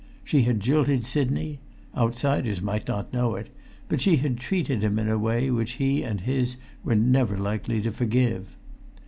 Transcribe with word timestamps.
She 0.23 0.41
had 0.41 0.59
jilted 0.61 1.05
Sidney; 1.05 1.59
outsiders 1.95 2.59
might 2.59 2.87
not 2.87 3.13
know 3.13 3.35
it; 3.35 3.49
but 3.87 4.01
she 4.01 4.15
had 4.15 4.39
treated 4.39 4.83
him 4.83 4.97
in 4.97 5.07
a 5.07 5.19
way 5.19 5.51
which 5.51 5.73
he 5.73 6.01
and 6.01 6.21
his 6.21 6.57
were 6.83 6.95
never 6.95 7.37
likely 7.37 7.81
to 7.83 7.91
forgive. 7.91 8.55